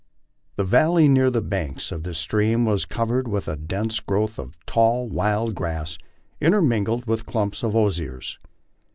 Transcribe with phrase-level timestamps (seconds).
[0.55, 4.39] The valley near the banks of this stream was cov ered with a dense growth
[4.39, 5.99] of tall wild grass
[6.41, 8.39] intermingled with clumps of osiers.